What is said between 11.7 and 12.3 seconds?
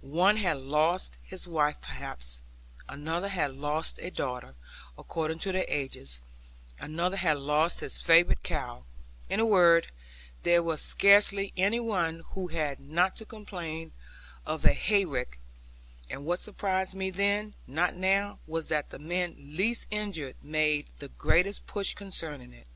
one